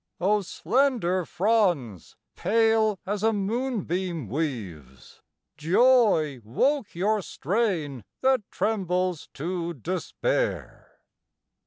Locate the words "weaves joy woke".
4.27-6.95